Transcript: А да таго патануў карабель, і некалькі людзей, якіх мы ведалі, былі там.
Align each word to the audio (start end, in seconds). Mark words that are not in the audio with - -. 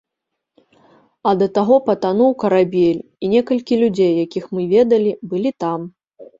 А 1.31 1.33
да 1.41 1.47
таго 1.57 1.75
патануў 1.89 2.31
карабель, 2.45 3.03
і 3.27 3.31
некалькі 3.37 3.73
людзей, 3.85 4.11
якіх 4.27 4.51
мы 4.57 4.61
ведалі, 4.75 5.17
былі 5.31 5.57
там. 5.69 5.91